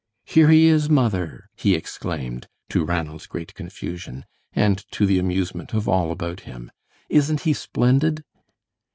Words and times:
"Here 0.25 0.49
he 0.49 0.65
is, 0.65 0.89
mother!" 0.89 1.47
he 1.55 1.75
exclaimed, 1.75 2.47
to 2.69 2.83
Ranald's 2.83 3.27
great 3.27 3.53
confusion, 3.53 4.25
and 4.51 4.83
to 4.93 5.05
the 5.05 5.19
amusement 5.19 5.75
of 5.75 5.87
all 5.87 6.11
about 6.11 6.39
him. 6.39 6.71
"Isn't 7.07 7.41
he 7.41 7.53
splendid?" 7.53 8.23